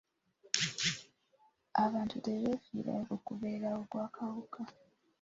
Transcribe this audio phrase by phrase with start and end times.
[1.83, 4.61] Abantu tebeefiirayo ku kubeerawo kw'akawuka.